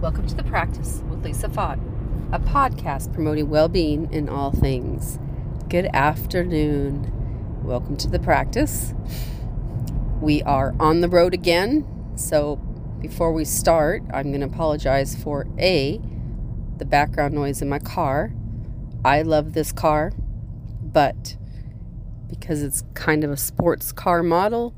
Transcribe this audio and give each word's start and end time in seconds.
Welcome 0.00 0.26
to 0.28 0.34
The 0.34 0.44
Practice 0.44 1.02
with 1.10 1.22
Lisa 1.22 1.48
Fott, 1.48 1.78
a 2.32 2.38
podcast 2.38 3.12
promoting 3.12 3.50
well 3.50 3.68
being 3.68 4.10
in 4.10 4.30
all 4.30 4.50
things. 4.50 5.18
Good 5.68 5.90
afternoon. 5.92 7.60
Welcome 7.62 7.98
to 7.98 8.08
The 8.08 8.18
Practice. 8.18 8.94
We 10.22 10.42
are 10.44 10.74
on 10.80 11.02
the 11.02 11.08
road 11.10 11.34
again. 11.34 11.86
So, 12.16 12.56
before 13.02 13.34
we 13.34 13.44
start, 13.44 14.02
I'm 14.10 14.30
going 14.30 14.40
to 14.40 14.46
apologize 14.46 15.22
for 15.22 15.46
A, 15.58 16.00
the 16.78 16.86
background 16.86 17.34
noise 17.34 17.60
in 17.60 17.68
my 17.68 17.78
car. 17.78 18.32
I 19.04 19.20
love 19.20 19.52
this 19.52 19.70
car, 19.70 20.12
but 20.82 21.36
because 22.26 22.62
it's 22.62 22.84
kind 22.94 23.22
of 23.22 23.30
a 23.30 23.36
sports 23.36 23.92
car 23.92 24.22
model, 24.22 24.74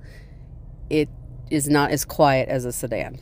it 0.91 1.09
is 1.49 1.69
not 1.69 1.93
as 1.93 2.05
quiet 2.05 2.49
as 2.49 2.65
a 2.65 2.73
sedan. 2.73 3.21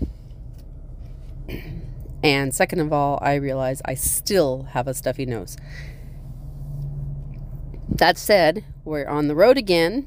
And 2.23 2.55
second 2.55 2.81
of 2.81 2.93
all, 2.93 3.19
I 3.23 3.35
realize 3.35 3.81
I 3.85 3.95
still 3.95 4.65
have 4.71 4.87
a 4.87 4.95
stuffy 4.95 5.25
nose. 5.25 5.57
That 7.89 8.19
said, 8.19 8.65
we're 8.85 9.07
on 9.07 9.29
the 9.29 9.35
road 9.35 9.57
again 9.59 10.07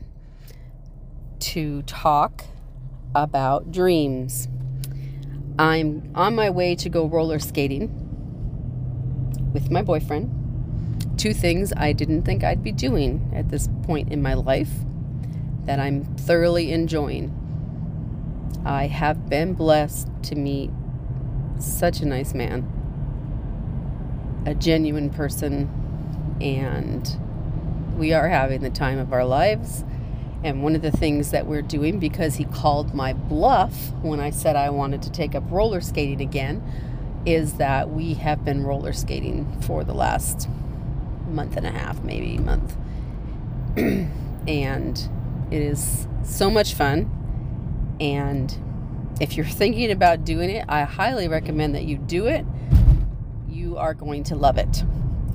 to 1.39 1.81
talk 1.83 2.45
about 3.15 3.71
dreams. 3.71 4.47
I'm 5.59 6.11
on 6.15 6.35
my 6.35 6.49
way 6.49 6.75
to 6.75 6.89
go 6.89 7.05
roller 7.05 7.39
skating 7.39 7.91
with 9.53 9.69
my 9.69 9.81
boyfriend. 9.81 10.39
Two 11.17 11.33
things 11.33 11.73
I 11.75 11.93
didn't 11.93 12.23
think 12.23 12.43
I'd 12.43 12.63
be 12.63 12.71
doing 12.71 13.31
at 13.35 13.49
this 13.49 13.67
point 13.83 14.11
in 14.11 14.21
my 14.21 14.33
life 14.33 14.71
that 15.65 15.79
I'm 15.79 16.03
thoroughly 16.15 16.71
enjoying. 16.71 17.39
I 18.65 18.87
have 18.87 19.29
been 19.29 19.53
blessed 19.53 20.07
to 20.23 20.35
meet 20.35 20.71
such 21.59 22.01
a 22.01 22.05
nice 22.05 22.33
man, 22.33 22.67
a 24.45 24.53
genuine 24.53 25.09
person, 25.09 25.69
and 26.41 27.17
we 27.97 28.13
are 28.13 28.27
having 28.27 28.61
the 28.61 28.69
time 28.69 28.99
of 28.99 29.13
our 29.13 29.25
lives. 29.25 29.83
And 30.43 30.61
one 30.61 30.75
of 30.75 30.81
the 30.81 30.91
things 30.91 31.31
that 31.31 31.45
we're 31.45 31.61
doing, 31.61 31.99
because 31.99 32.35
he 32.35 32.43
called 32.43 32.93
my 32.93 33.13
bluff 33.13 33.91
when 34.01 34.19
I 34.19 34.29
said 34.29 34.55
I 34.57 34.69
wanted 34.71 35.01
to 35.03 35.11
take 35.11 35.35
up 35.35 35.43
roller 35.49 35.79
skating 35.79 36.19
again, 36.19 36.61
is 37.25 37.53
that 37.53 37.89
we 37.89 38.15
have 38.15 38.43
been 38.43 38.63
roller 38.63 38.91
skating 38.91 39.61
for 39.61 39.85
the 39.85 39.93
last 39.93 40.49
month 41.29 41.55
and 41.55 41.65
a 41.65 41.71
half, 41.71 42.03
maybe 42.03 42.37
month. 42.37 42.75
and 43.77 45.09
it 45.49 45.61
is 45.61 46.07
so 46.23 46.49
much 46.49 46.73
fun. 46.73 47.09
And 47.99 48.57
if 49.19 49.37
you're 49.37 49.45
thinking 49.45 49.91
about 49.91 50.25
doing 50.25 50.49
it, 50.49 50.65
I 50.67 50.83
highly 50.83 51.27
recommend 51.27 51.75
that 51.75 51.83
you 51.85 51.97
do 51.97 52.25
it. 52.25 52.45
You 53.47 53.77
are 53.77 53.93
going 53.93 54.23
to 54.25 54.35
love 54.35 54.57
it. 54.57 54.83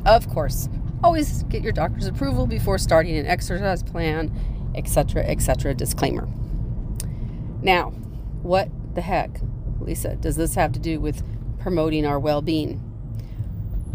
Of 0.04 0.28
course, 0.28 0.68
always 1.02 1.44
get 1.44 1.62
your 1.62 1.72
doctor's 1.72 2.06
approval 2.06 2.46
before 2.46 2.78
starting 2.78 3.16
an 3.16 3.26
exercise 3.26 3.82
plan, 3.82 4.32
etc., 4.74 5.24
etc. 5.24 5.74
Disclaimer. 5.74 6.28
Now, 7.62 7.90
what 8.42 8.68
the 8.94 9.00
heck, 9.00 9.40
Lisa, 9.80 10.16
does 10.16 10.36
this 10.36 10.54
have 10.54 10.72
to 10.72 10.78
do 10.78 11.00
with 11.00 11.22
promoting 11.58 12.04
our 12.04 12.18
well 12.18 12.42
being? 12.42 12.82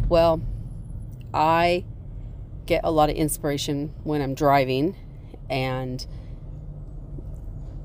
Well, 0.10 0.42
I 1.34 1.86
get 2.66 2.82
a 2.84 2.92
lot 2.92 3.10
of 3.10 3.16
inspiration 3.16 3.94
when 4.04 4.22
I'm 4.22 4.36
driving 4.36 4.96
and 5.50 6.06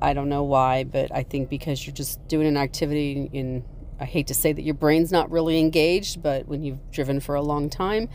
I 0.01 0.13
don't 0.13 0.29
know 0.29 0.43
why, 0.43 0.83
but 0.85 1.13
I 1.13 1.23
think 1.23 1.49
because 1.49 1.85
you're 1.85 1.95
just 1.95 2.25
doing 2.27 2.47
an 2.47 2.57
activity 2.57 3.29
in 3.33 3.63
I 3.99 4.05
hate 4.05 4.27
to 4.27 4.33
say 4.33 4.53
that 4.53 4.61
your 4.61 4.75
brain's 4.75 5.11
not 5.11 5.29
really 5.29 5.59
engaged, 5.59 6.23
but 6.23 6.47
when 6.47 6.63
you've 6.63 6.89
driven 6.89 7.19
for 7.19 7.35
a 7.35 7.41
long 7.41 7.69
time 7.69 8.07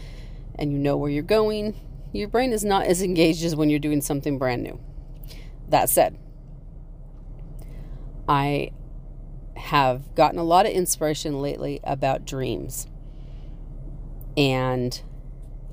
and 0.55 0.73
you 0.73 0.79
know 0.79 0.97
where 0.97 1.11
you're 1.11 1.23
going, 1.23 1.79
your 2.13 2.29
brain 2.29 2.53
is 2.53 2.65
not 2.65 2.87
as 2.87 3.03
engaged 3.03 3.45
as 3.45 3.55
when 3.55 3.69
you're 3.69 3.79
doing 3.79 4.01
something 4.01 4.39
brand 4.39 4.63
new. 4.63 4.81
That 5.69 5.91
said, 5.91 6.17
I 8.27 8.71
have 9.57 10.15
gotten 10.15 10.39
a 10.39 10.45
lot 10.45 10.65
of 10.65 10.73
inspiration 10.73 11.43
lately 11.43 11.81
about 11.85 12.25
dreams. 12.25 12.87
And 14.37 15.03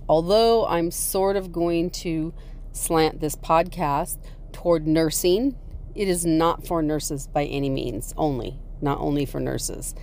although 0.10 0.66
I'm 0.68 0.92
sort 0.92 1.38
of 1.38 1.54
going 1.54 1.90
to 1.92 2.34
slant 2.74 3.22
this 3.22 3.36
podcast 3.36 4.18
toward 4.52 4.88
nursing 4.88 5.56
it 5.96 6.08
is 6.08 6.26
not 6.26 6.66
for 6.66 6.82
nurses 6.82 7.28
by 7.28 7.46
any 7.46 7.70
means, 7.70 8.14
only, 8.18 8.60
not 8.82 9.00
only 9.00 9.26
for 9.26 9.40
nurses. 9.40 9.94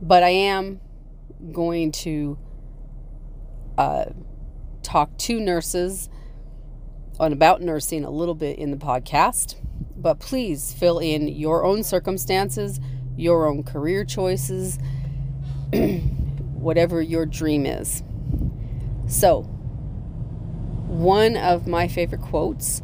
But 0.00 0.22
I 0.22 0.30
am 0.30 0.80
going 1.52 1.92
to 1.92 2.38
uh, 3.78 4.06
talk 4.82 5.16
to 5.18 5.40
nurses 5.40 6.08
on 7.18 7.32
about 7.32 7.60
nursing 7.60 8.04
a 8.04 8.10
little 8.10 8.34
bit 8.34 8.58
in 8.58 8.70
the 8.70 8.76
podcast. 8.76 9.56
But 9.96 10.20
please 10.20 10.72
fill 10.72 10.98
in 10.98 11.28
your 11.28 11.64
own 11.64 11.82
circumstances, 11.82 12.80
your 13.16 13.46
own 13.46 13.62
career 13.62 14.04
choices, 14.04 14.78
whatever 15.70 17.02
your 17.02 17.26
dream 17.26 17.66
is. 17.66 18.02
So, 19.06 19.42
one 20.86 21.36
of 21.36 21.66
my 21.66 21.88
favorite 21.88 22.22
quotes 22.22 22.82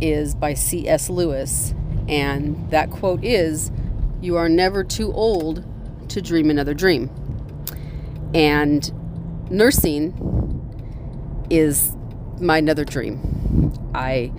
is 0.00 0.34
by 0.34 0.54
C.S. 0.54 1.10
Lewis, 1.10 1.74
and 2.08 2.70
that 2.70 2.90
quote 2.90 3.24
is 3.24 3.70
You 4.20 4.36
are 4.36 4.48
never 4.48 4.84
too 4.84 5.12
old 5.12 5.64
to 6.10 6.22
dream 6.22 6.50
another 6.50 6.74
dream. 6.74 7.10
And 8.34 8.90
nursing 9.50 10.14
is 11.50 11.94
my 12.40 12.58
another 12.58 12.84
dream. 12.84 13.72
I 13.94 14.32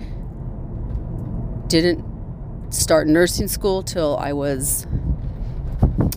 didn't 1.68 2.04
start 2.70 3.06
nursing 3.06 3.48
school 3.48 3.82
till 3.82 4.16
I 4.16 4.32
was 4.32 4.86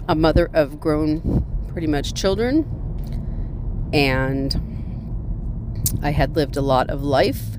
a 0.08 0.16
mother 0.16 0.50
of 0.54 0.80
grown, 0.80 1.46
pretty 1.68 1.88
much 1.88 2.14
children, 2.14 2.66
and 3.94 4.56
I 6.02 6.12
had 6.12 6.36
lived 6.36 6.58
a 6.58 6.62
lot 6.62 6.90
of 6.90 7.04
life 7.04 7.58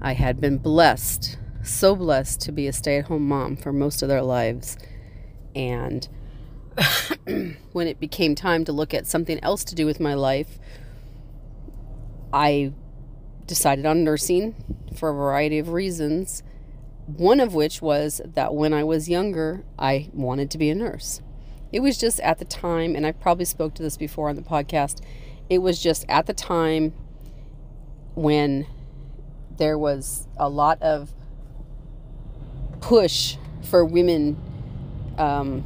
I 0.00 0.14
had 0.14 0.40
been 0.40 0.58
blessed, 0.58 1.38
so 1.62 1.94
blessed 1.94 2.40
to 2.42 2.52
be 2.52 2.66
a 2.66 2.72
stay 2.72 2.98
at 2.98 3.06
home 3.06 3.28
mom 3.28 3.56
for 3.56 3.72
most 3.72 4.02
of 4.02 4.08
their 4.08 4.22
lives. 4.22 4.78
And 5.54 6.08
when 7.72 7.86
it 7.86 8.00
became 8.00 8.34
time 8.34 8.64
to 8.64 8.72
look 8.72 8.94
at 8.94 9.06
something 9.06 9.38
else 9.42 9.62
to 9.64 9.74
do 9.74 9.84
with 9.84 10.00
my 10.00 10.14
life, 10.14 10.58
I 12.32 12.72
decided 13.46 13.84
on 13.84 14.04
nursing 14.04 14.54
for 14.96 15.10
a 15.10 15.14
variety 15.14 15.58
of 15.58 15.70
reasons. 15.70 16.42
One 17.06 17.40
of 17.40 17.54
which 17.54 17.82
was 17.82 18.22
that 18.24 18.54
when 18.54 18.72
I 18.72 18.84
was 18.84 19.08
younger, 19.08 19.64
I 19.78 20.08
wanted 20.14 20.50
to 20.52 20.58
be 20.58 20.70
a 20.70 20.74
nurse. 20.74 21.20
It 21.72 21.80
was 21.80 21.98
just 21.98 22.20
at 22.20 22.38
the 22.38 22.44
time, 22.44 22.96
and 22.96 23.04
I 23.04 23.12
probably 23.12 23.44
spoke 23.44 23.74
to 23.74 23.82
this 23.82 23.96
before 23.96 24.28
on 24.28 24.36
the 24.36 24.42
podcast, 24.42 25.02
it 25.48 25.58
was 25.58 25.82
just 25.82 26.06
at 26.08 26.26
the 26.26 26.32
time 26.32 26.94
when 28.14 28.66
there 29.56 29.78
was 29.78 30.26
a 30.36 30.48
lot 30.48 30.80
of 30.82 31.10
push 32.80 33.36
for 33.62 33.84
women 33.84 34.36
um, 35.18 35.64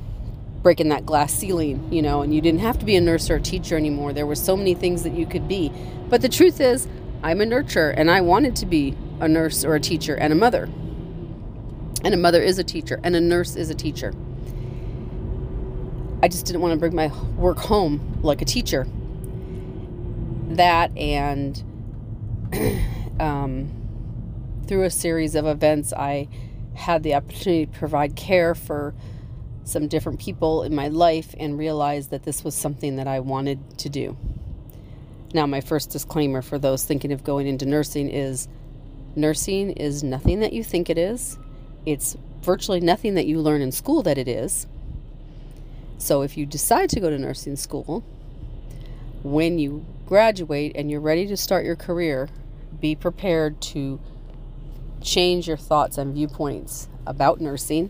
breaking 0.63 0.89
that 0.89 1.07
glass 1.07 1.33
ceiling, 1.33 1.93
you 1.93 2.03
know, 2.03 2.23
and 2.23 2.35
you 2.35 2.41
didn't 2.41 2.61
have 2.61 2.79
to 2.79 2.85
be 2.85 2.97
a 2.97 3.01
nurse 3.01 3.31
or 3.31 3.37
a 3.37 3.41
teacher 3.41 3.77
anymore. 3.77 4.13
There 4.13 4.27
were 4.27 4.35
so 4.35 4.57
many 4.57 4.75
things 4.75 5.03
that 5.03 5.13
you 5.13 5.27
could 5.27 5.47
be. 5.47 5.71
But 6.09 6.23
the 6.23 6.29
truth 6.29 6.61
is, 6.61 6.89
I'm 7.23 7.41
a 7.41 7.45
nurturer 7.45 7.95
and 7.97 8.11
I 8.11 8.21
wanted 8.21 8.57
to 8.57 8.67
be 8.67 8.97
a 9.21 9.29
nurse 9.29 9.65
or 9.65 9.75
a 9.75 9.81
teacher 9.81 10.15
and 10.15 10.33
a 10.33 10.37
mother. 10.37 10.65
And 12.05 12.13
a 12.13 12.17
mother 12.17 12.43
is 12.43 12.59
a 12.59 12.65
teacher 12.65 13.01
and 13.03 13.15
a 13.15 13.21
nurse 13.21 13.57
is 13.57 13.71
a 13.71 13.75
teacher. 13.75 14.13
I 16.23 16.29
just 16.29 16.47
didn't 16.47 16.63
want 16.63 16.73
to 16.73 16.79
bring 16.79 16.95
my 16.95 17.09
work 17.37 17.59
home 17.59 18.21
like 18.23 18.41
a 18.43 18.45
teacher. 18.45 18.87
That 20.49 20.97
and 20.97 21.63
um, 23.21 23.71
through 24.67 24.85
a 24.85 24.91
series 24.91 25.35
of 25.35 25.47
events, 25.47 25.93
I 25.93 26.29
had 26.75 27.03
the 27.03 27.15
opportunity 27.15 27.67
to 27.67 27.79
provide 27.79 28.17
care 28.17 28.55
for 28.55 28.95
some 29.65 29.89
different 29.89 30.21
people 30.21 30.63
in 30.63 30.75
my 30.75 30.89
life 30.89 31.35
and 31.39 31.59
realized 31.59 32.11
that 32.11 32.25
this 32.25 32.45
was 32.45 32.55
something 32.55 32.97
that 32.97 33.07
I 33.07 33.21
wanted 33.21 33.79
to 33.79 33.89
do. 33.89 34.17
Now, 35.33 35.47
my 35.47 35.61
first 35.61 35.91
disclaimer 35.91 36.43
for 36.43 36.59
those 36.59 36.85
thinking 36.85 37.13
of 37.13 37.25
going 37.25 37.47
into 37.47 37.67
nursing 37.67 38.09
is 38.09 38.47
nursing 39.17 39.73
is 39.73 40.05
nothing 40.05 40.41
that 40.41 40.53
you 40.53 40.63
think 40.63 40.91
it 40.91 40.99
is. 40.99 41.39
It's 41.87 42.17
virtually 42.43 42.81
nothing 42.81 43.15
that 43.15 43.27
you 43.27 43.41
learn 43.41 43.63
in 43.63 43.73
school 43.73 44.03
that 44.03 44.19
it 44.19 44.29
is. 44.29 44.67
So, 45.99 46.23
if 46.23 46.37
you 46.37 46.47
decide 46.47 46.91
to 46.91 47.01
go 47.01 47.11
to 47.11 47.19
nursing 47.19 47.57
school, 47.57 48.05
when 49.23 49.59
you 49.59 49.85
graduate 50.07 50.73
and 50.77 50.91
you're 50.91 51.01
ready 51.01 51.27
to 51.27 51.37
start 51.37 51.65
your 51.65 51.77
career, 51.77 52.29
be 52.85 52.95
prepared 52.95 53.59
to 53.63 53.99
change 55.01 55.49
your 55.49 55.57
thoughts 55.57 55.97
and 55.97 56.13
viewpoints 56.13 56.87
about 57.07 57.41
nursing 57.41 57.89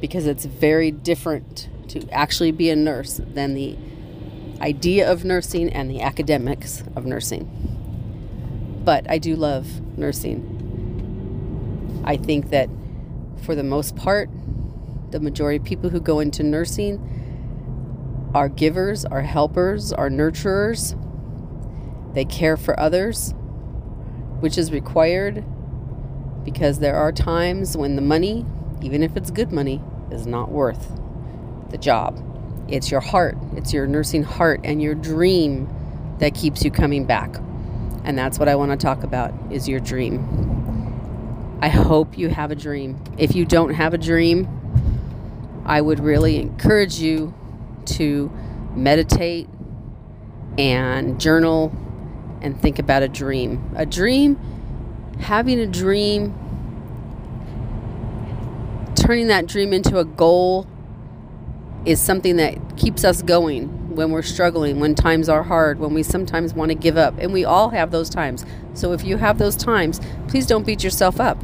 because 0.00 0.26
it's 0.26 0.46
very 0.46 0.90
different 0.90 1.68
to 1.88 2.08
actually 2.08 2.50
be 2.50 2.70
a 2.70 2.76
nurse 2.76 3.20
than 3.22 3.52
the 3.52 3.76
idea 4.62 5.12
of 5.12 5.26
nursing 5.26 5.68
and 5.68 5.90
the 5.90 6.00
academics 6.00 6.82
of 6.96 7.04
nursing. 7.04 7.44
But 8.82 9.04
I 9.10 9.18
do 9.18 9.36
love 9.36 9.66
nursing. 9.98 10.40
I 12.06 12.16
think 12.16 12.48
that 12.48 12.70
for 13.42 13.54
the 13.54 13.62
most 13.62 13.94
part, 13.94 14.30
the 15.10 15.20
majority 15.20 15.58
of 15.58 15.64
people 15.64 15.90
who 15.90 16.00
go 16.00 16.20
into 16.20 16.42
nursing 16.42 16.98
are 18.34 18.48
givers, 18.48 19.04
are 19.04 19.20
helpers, 19.20 19.92
are 19.92 20.08
nurturers. 20.08 20.96
They 22.14 22.24
care 22.24 22.56
for 22.56 22.80
others, 22.80 23.34
which 24.40 24.58
is 24.58 24.72
required 24.72 25.44
because 26.44 26.78
there 26.78 26.96
are 26.96 27.12
times 27.12 27.76
when 27.76 27.96
the 27.96 28.02
money, 28.02 28.46
even 28.82 29.02
if 29.02 29.16
it's 29.16 29.30
good 29.30 29.52
money, 29.52 29.82
is 30.10 30.26
not 30.26 30.50
worth 30.50 30.98
the 31.70 31.78
job. 31.78 32.24
It's 32.68 32.90
your 32.90 33.00
heart, 33.00 33.36
it's 33.56 33.72
your 33.72 33.86
nursing 33.86 34.22
heart 34.22 34.60
and 34.64 34.80
your 34.80 34.94
dream 34.94 35.68
that 36.18 36.34
keeps 36.34 36.64
you 36.64 36.70
coming 36.70 37.04
back. 37.04 37.36
And 38.04 38.16
that's 38.16 38.38
what 38.38 38.48
I 38.48 38.54
want 38.56 38.70
to 38.72 38.76
talk 38.76 39.02
about 39.02 39.34
is 39.50 39.68
your 39.68 39.80
dream. 39.80 41.58
I 41.60 41.68
hope 41.68 42.16
you 42.16 42.28
have 42.28 42.50
a 42.50 42.54
dream. 42.54 43.02
If 43.18 43.34
you 43.34 43.44
don't 43.44 43.74
have 43.74 43.92
a 43.92 43.98
dream, 43.98 44.48
I 45.66 45.80
would 45.80 46.00
really 46.00 46.36
encourage 46.36 46.98
you 46.98 47.34
to 47.86 48.30
meditate 48.74 49.48
and 50.56 51.20
journal 51.20 51.72
and 52.42 52.60
think 52.60 52.78
about 52.78 53.02
a 53.02 53.08
dream. 53.08 53.72
A 53.76 53.86
dream, 53.86 54.38
having 55.20 55.58
a 55.58 55.66
dream, 55.66 56.34
turning 58.94 59.28
that 59.28 59.46
dream 59.46 59.72
into 59.72 59.98
a 59.98 60.04
goal 60.04 60.66
is 61.84 62.00
something 62.00 62.36
that 62.36 62.76
keeps 62.76 63.04
us 63.04 63.22
going 63.22 63.96
when 63.96 64.10
we're 64.10 64.22
struggling, 64.22 64.78
when 64.78 64.94
times 64.94 65.28
are 65.28 65.42
hard, 65.42 65.80
when 65.80 65.94
we 65.94 66.02
sometimes 66.02 66.54
want 66.54 66.70
to 66.70 66.74
give 66.74 66.96
up. 66.96 67.14
And 67.18 67.32
we 67.32 67.44
all 67.44 67.70
have 67.70 67.90
those 67.90 68.10
times. 68.10 68.44
So 68.74 68.92
if 68.92 69.04
you 69.04 69.16
have 69.16 69.38
those 69.38 69.56
times, 69.56 70.00
please 70.28 70.46
don't 70.46 70.66
beat 70.66 70.84
yourself 70.84 71.18
up. 71.18 71.38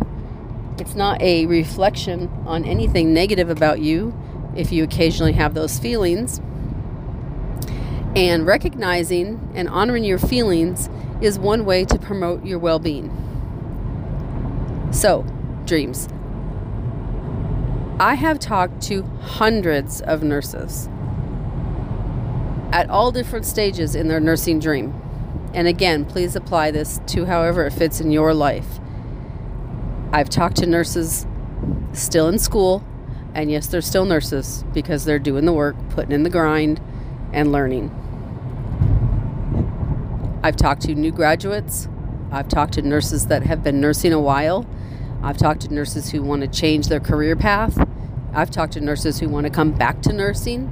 It's 0.79 0.95
not 0.95 1.21
a 1.23 1.47
reflection 1.47 2.29
on 2.47 2.65
anything 2.65 3.15
negative 3.15 3.49
about 3.49 3.81
you 3.81 4.17
if 4.57 4.71
you 4.71 4.85
occasionally 4.85 5.33
have 5.33 5.55
those 5.55 5.79
feelings. 5.79 6.41
And 8.17 8.47
recognizing 8.47 9.51
and 9.55 9.69
honoring 9.69 10.05
your 10.05 10.19
feelings 10.19 10.89
is 11.21 11.39
one 11.39 11.65
way 11.65 11.85
to 11.85 11.99
promote 11.99 12.45
your 12.45 12.59
well 12.59 12.79
being. 12.79 13.11
So, 14.93 15.23
dreams. 15.65 16.09
I 17.99 18.15
have 18.15 18.39
talked 18.39 18.83
to 18.83 19.03
hundreds 19.21 20.01
of 20.01 20.23
nurses 20.23 20.89
at 22.73 22.91
all 22.91 23.13
different 23.13 23.47
stages 23.47 23.95
in 23.95 24.09
their 24.09 24.21
nursing 24.21 24.59
dream. 24.59 25.01
And 25.53 25.69
again, 25.69 26.05
please 26.05 26.35
apply 26.35 26.73
this 26.73 27.01
to 27.09 27.25
however 27.25 27.67
it 27.67 27.73
fits 27.73 28.01
in 28.01 28.11
your 28.11 28.35
life. 28.35 28.81
I've 30.13 30.29
talked 30.29 30.57
to 30.57 30.67
nurses 30.67 31.27
still 31.93 32.29
in 32.29 32.39
school, 32.39 32.85
and 33.33 33.51
yes, 33.51 33.69
they're 33.69 33.81
still 33.81 34.05
nurses 34.05 34.65
because 34.73 35.05
they're 35.05 35.19
doing 35.21 35.45
the 35.45 35.53
work, 35.53 35.77
putting 35.91 36.13
in 36.13 36.25
the 36.25 36.31
grind, 36.31 36.81
and 37.33 37.53
learning. 37.53 38.04
I've 40.45 40.57
talked 40.57 40.83
to 40.83 40.95
new 40.95 41.11
graduates. 41.11 41.89
I've 42.31 42.49
talked 42.49 42.75
to 42.75 42.83
nurses 42.83 43.29
that 43.29 43.45
have 43.45 43.63
been 43.63 43.81
nursing 43.81 44.13
a 44.13 44.21
while. 44.21 44.67
I've 45.23 45.39
talked 45.39 45.63
to 45.63 45.73
nurses 45.73 46.11
who 46.11 46.23
want 46.23 46.43
to 46.43 46.49
change 46.49 46.89
their 46.89 47.01
career 47.01 47.35
path. 47.35 47.83
I've 48.35 48.51
talked 48.51 48.75
to 48.75 48.81
nurses 48.83 49.19
who 49.19 49.31
want 49.31 49.47
to 49.47 49.51
come 49.51 49.73
back 49.73 50.03
to 50.03 50.13
nursing. 50.13 50.71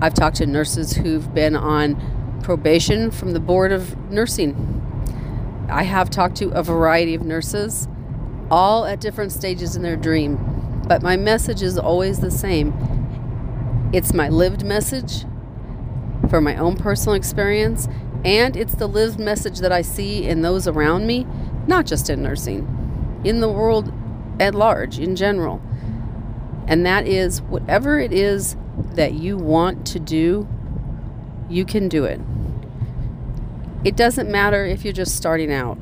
I've 0.00 0.14
talked 0.14 0.36
to 0.36 0.46
nurses 0.46 0.92
who've 0.92 1.34
been 1.34 1.56
on 1.56 2.40
probation 2.44 3.10
from 3.10 3.32
the 3.32 3.40
Board 3.40 3.72
of 3.72 3.98
Nursing. 4.12 4.54
I 5.68 5.82
have 5.82 6.08
talked 6.08 6.36
to 6.36 6.50
a 6.50 6.62
variety 6.62 7.16
of 7.16 7.22
nurses, 7.22 7.88
all 8.48 8.84
at 8.84 9.00
different 9.00 9.32
stages 9.32 9.74
in 9.74 9.82
their 9.82 9.96
dream. 9.96 10.38
But 10.86 11.02
my 11.02 11.16
message 11.16 11.62
is 11.62 11.76
always 11.76 12.20
the 12.20 12.30
same 12.30 12.72
it's 13.92 14.14
my 14.14 14.28
lived 14.28 14.64
message 14.64 15.24
for 16.30 16.40
my 16.40 16.56
own 16.56 16.76
personal 16.76 17.14
experience 17.14 17.88
and 18.24 18.56
it's 18.56 18.74
the 18.76 18.86
lived 18.86 19.20
message 19.20 19.58
that 19.58 19.70
I 19.70 19.82
see 19.82 20.26
in 20.26 20.40
those 20.40 20.66
around 20.66 21.06
me, 21.06 21.26
not 21.66 21.84
just 21.84 22.08
in 22.08 22.22
nursing, 22.22 23.20
in 23.22 23.40
the 23.40 23.50
world 23.50 23.92
at 24.40 24.54
large, 24.54 24.98
in 24.98 25.14
general. 25.14 25.60
And 26.66 26.86
that 26.86 27.06
is 27.06 27.42
whatever 27.42 27.98
it 28.00 28.12
is 28.12 28.56
that 28.94 29.12
you 29.12 29.36
want 29.36 29.86
to 29.88 30.00
do, 30.00 30.48
you 31.50 31.66
can 31.66 31.88
do 31.88 32.04
it. 32.04 32.20
It 33.84 33.96
doesn't 33.96 34.30
matter 34.30 34.64
if 34.64 34.84
you're 34.84 34.94
just 34.94 35.14
starting 35.14 35.52
out 35.52 35.76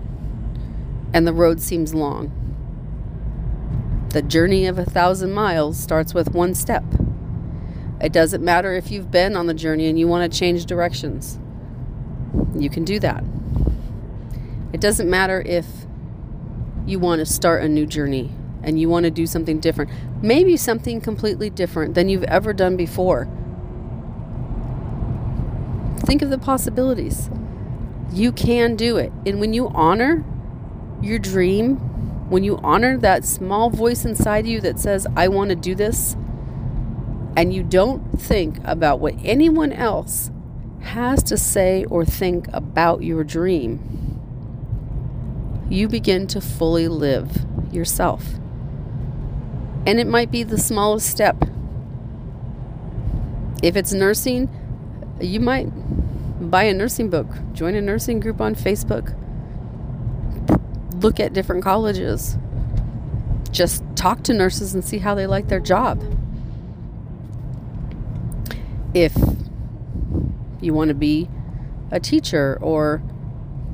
and 1.15 1.27
the 1.27 1.33
road 1.33 1.61
seems 1.61 1.95
long. 1.95 2.33
The 4.11 4.23
journey 4.23 4.67
of 4.67 4.79
a 4.79 4.85
thousand 4.85 5.33
miles 5.33 5.79
starts 5.79 6.13
with 6.13 6.35
one 6.35 6.55
step. 6.55 6.85
It 8.01 8.13
doesn't 8.13 8.43
matter 8.43 8.75
if 8.75 8.91
you've 8.91 9.13
been 9.13 9.37
on 9.37 9.47
the 9.47 9.55
journey 9.55 9.87
and 9.87 9.99
you 9.99 10.09
want 10.09 10.31
to 10.31 10.39
change 10.39 10.67
directions 10.67 11.39
you 12.57 12.71
can 12.71 12.85
do 12.85 12.99
that. 13.01 13.25
It 14.73 14.81
doesn't 14.81 15.09
matter 15.09 15.43
if 15.45 15.67
you 16.87 16.99
want 16.99 17.21
to 17.21 17.27
start 17.27 17.63
a 17.63 17.69
new 17.69 17.87
journey 17.87 18.33
and 18.63 18.81
you 18.81 18.89
want 18.89 19.05
to 19.05 19.11
do 19.11 19.27
something 19.27 19.61
different, 19.61 19.91
maybe 20.23 20.57
something 20.57 21.01
completely 21.01 21.51
different 21.51 21.95
than 21.95 22.09
you've 22.09 22.25
ever 22.25 22.53
done 22.53 22.77
before. 22.77 23.29
Think 26.01 26.23
of 26.23 26.31
the 26.31 26.39
possibilities. 26.39 27.31
You 28.13 28.33
can 28.33 28.77
do 28.77 28.97
it. 28.97 29.13
And 29.25 29.41
when 29.41 29.53
you 29.53 29.69
honor 29.69 30.25
your 31.01 31.19
dream, 31.19 31.77
when 32.29 32.45
you 32.45 32.59
honor 32.63 32.97
that 32.99 33.25
small 33.25 33.71
voice 33.71 34.05
inside 34.05 34.47
you 34.47 34.61
that 34.63 34.79
says, 34.79 35.07
I 35.17 35.29
want 35.29 35.51
to 35.51 35.57
do 35.57 35.75
this, 35.75 36.17
and 37.37 37.55
you 37.55 37.63
don't 37.63 38.21
think 38.21 38.59
about 38.65 39.01
what 39.01 39.15
anyone 39.23 39.73
else 39.73 40.31
has 40.83 41.23
to 41.25 41.37
say 41.37 41.85
or 41.85 42.05
think 42.05 42.49
about 42.53 43.03
your 43.03 43.25
dream, 43.25 44.21
you 45.71 45.89
begin 45.89 46.27
to 46.29 46.41
fully 46.41 46.89
live 46.89 47.47
yourself. 47.73 48.35
And 49.87 49.99
it 49.99 50.07
might 50.07 50.31
be 50.31 50.43
the 50.43 50.59
smallest 50.59 51.09
step. 51.09 51.43
If 53.63 53.77
it's 53.77 53.93
nursing, 53.93 54.49
you 55.21 55.41
might 55.41 55.67
buy 56.51 56.65
a 56.65 56.75
nursing 56.75 57.09
book, 57.09 57.27
join 57.53 57.75
a 57.75 57.81
nursing 57.81 58.21
group 58.21 58.41
on 58.41 58.55
Facebook, 58.55 59.17
look 61.03 61.21
at 61.21 61.33
different 61.33 61.63
colleges, 61.63 62.37
just 63.51 63.85
talk 63.95 64.23
to 64.25 64.35
nurses 64.35 64.75
and 64.75 64.85
see 64.85 64.99
how 64.99 65.15
they 65.15 65.27
like 65.27 65.49
their 65.49 65.61
job. 65.61 66.03
If 68.95 69.15
you 70.63 70.73
want 70.73 70.89
to 70.89 70.95
be 70.95 71.29
a 71.91 72.01
teacher 72.01 72.59
or 72.61 73.03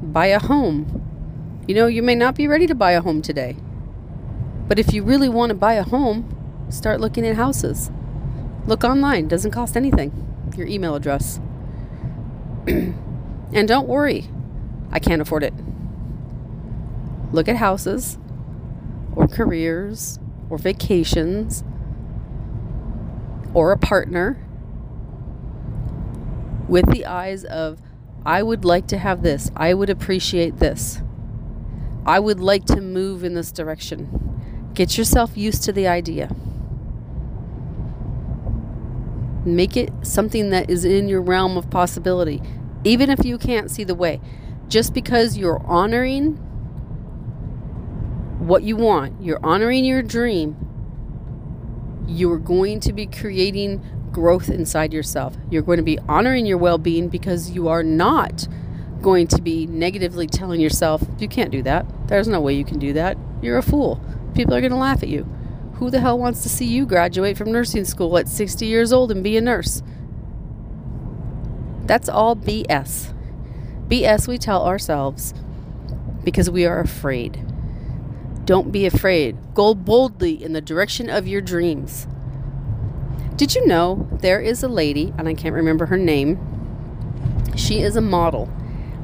buy 0.03 0.27
a 0.27 0.39
home. 0.39 1.63
You 1.67 1.75
know, 1.75 1.87
you 1.87 2.03
may 2.03 2.15
not 2.15 2.35
be 2.35 2.49
ready 2.49 2.67
to 2.67 2.75
buy 2.75 2.93
a 2.93 3.01
home 3.01 3.23
today. 3.23 3.57
But 4.67 4.79
if 4.79 4.93
you 4.93 5.03
really 5.03 5.29
want 5.29 5.51
to 5.51 5.55
buy 5.55 5.75
a 5.75 5.83
home, 5.83 6.67
start 6.71 7.01
looking 7.01 7.27
at 7.27 7.37
houses. 7.37 7.91
Look 8.67 8.85
online, 8.85 9.29
doesn't 9.29 9.51
cost 9.51 9.77
anything. 9.77 10.13
Your 10.57 10.67
email 10.67 10.95
address. 10.95 11.41
and 12.67 13.69
don't 13.69 13.89
worry, 13.89 14.29
I 14.91 14.99
can't 14.99 15.23
afford 15.23 15.43
it. 15.43 15.55
Look 17.33 17.49
at 17.49 17.57
houses 17.57 18.19
or 19.15 19.29
careers 19.29 20.19
or 20.51 20.59
vacations 20.59 21.63
or 23.55 23.73
a 23.73 23.79
partner 23.79 24.39
with 26.69 26.91
the 26.93 27.07
eyes 27.07 27.45
of, 27.45 27.81
I 28.25 28.43
would 28.43 28.65
like 28.65 28.87
to 28.89 28.99
have 28.99 29.23
this, 29.23 29.51
I 29.57 29.75
would 29.75 29.91
appreciate 29.91 30.59
this, 30.59 31.01
I 32.05 32.19
would 32.21 32.41
like 32.41 32.65
to 32.67 32.81
move 32.81 33.25
in 33.25 33.35
this 33.35 33.53
direction. 33.53 34.71
Get 34.75 34.97
yourself 34.97 35.37
used 35.37 35.65
to 35.65 35.73
the 35.73 35.89
idea. 35.89 36.35
Make 39.45 39.77
it 39.77 39.91
something 40.03 40.51
that 40.51 40.71
is 40.71 40.85
in 40.85 41.09
your 41.09 41.23
realm 41.23 41.57
of 41.57 41.71
possibility, 41.71 42.43
even 42.85 43.11
if 43.11 43.25
you 43.25 43.39
can't 43.39 43.71
see 43.71 43.85
the 43.85 43.95
way. 43.95 44.21
Just 44.69 44.93
because 44.93 45.39
you're 45.39 45.63
honoring 45.67 46.37
what 48.39 48.63
you 48.63 48.77
want, 48.77 49.23
you're 49.23 49.45
honoring 49.45 49.85
your 49.85 50.03
dream, 50.03 50.57
you're 52.07 52.39
going 52.39 52.81
to 52.81 52.93
be 52.93 53.07
creating 53.07 53.83
growth 54.13 54.49
inside 54.49 54.93
yourself. 54.93 55.37
You're 55.51 55.63
going 55.63 55.79
to 55.79 55.83
be 55.83 55.99
honoring 56.09 56.47
your 56.47 56.59
well 56.59 56.79
being 56.79 57.09
because 57.09 57.51
you 57.51 57.69
are 57.69 57.83
not 57.83 58.49
going 59.01 59.27
to 59.29 59.41
be 59.41 59.67
negatively 59.67 60.27
telling 60.27 60.61
yourself, 60.61 61.03
you 61.19 61.29
can't 61.29 61.51
do 61.51 61.63
that. 61.63 61.87
There's 62.09 62.29
no 62.29 62.41
way 62.41 62.55
you 62.55 62.65
can 62.65 62.79
do 62.79 62.93
that. 62.95 63.17
You're 63.43 63.59
a 63.59 63.63
fool. 63.63 64.01
People 64.35 64.55
are 64.55 64.61
going 64.61 64.73
to 64.73 64.77
laugh 64.79 65.03
at 65.03 65.09
you. 65.09 65.25
Who 65.75 65.91
the 65.91 66.01
hell 66.01 66.19
wants 66.19 66.43
to 66.43 66.49
see 66.49 66.67
you 66.67 66.87
graduate 66.87 67.39
from 67.39 67.53
nursing 67.53 67.85
school 67.85 68.19
at 68.19 68.29
60 68.29 68.67
years 68.67 68.93
old 68.93 69.13
and 69.13 69.23
be 69.23 69.37
a 69.37 69.41
nurse? 69.41 69.83
That's 71.87 72.09
all 72.09 72.35
BS. 72.35 73.15
BS 73.89 74.27
we 74.29 74.39
tell 74.39 74.67
ourselves 74.67 75.33
because 76.25 76.51
we 76.51 76.67
are 76.67 76.81
afraid. 76.81 77.45
Don't 78.45 78.73
be 78.73 78.87
afraid. 78.87 79.37
Go 79.55 79.75
boldly 79.75 80.43
in 80.43 80.53
the 80.53 80.61
direction 80.61 81.09
of 81.09 81.29
your 81.29 81.41
dreams. 81.41 82.07
Did 83.39 83.55
you 83.55 83.65
know 83.69 84.09
there 84.21 84.41
is 84.41 84.65
a 84.65 84.69
lady, 84.69 85.15
and 85.17 85.29
I 85.29 85.35
can't 85.35 85.55
remember 85.55 85.87
her 85.87 85.97
name? 85.97 86.41
She 87.55 87.83
is 87.83 87.95
a 87.95 88.01
model. 88.01 88.51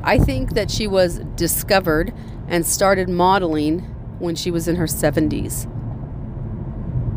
I 0.02 0.18
think 0.18 0.54
that 0.54 0.72
she 0.72 0.88
was 0.88 1.20
discovered 1.36 2.12
and 2.48 2.66
started 2.66 3.08
modeling 3.08 3.82
when 4.18 4.34
she 4.34 4.50
was 4.50 4.66
in 4.66 4.74
her 4.74 4.86
70s. 4.86 5.70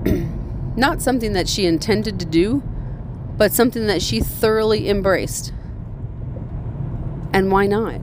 Not 0.77 1.01
something 1.01 1.33
that 1.33 1.49
she 1.49 1.65
intended 1.65 2.19
to 2.19 2.25
do, 2.27 2.61
but 3.35 3.51
something 3.51 3.87
that 3.87 4.03
she 4.03 4.19
thoroughly 4.19 4.87
embraced. 4.87 5.51
And 7.33 7.51
why 7.51 7.65
not? 7.65 7.99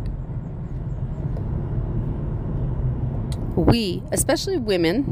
We, 3.56 4.02
especially 4.10 4.58
women, 4.58 5.04